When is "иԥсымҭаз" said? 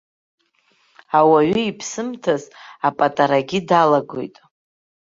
1.69-2.43